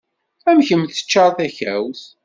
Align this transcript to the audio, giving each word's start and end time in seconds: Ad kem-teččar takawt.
Ad 0.49 0.57
kem-teččar 0.67 1.31
takawt. 1.37 2.01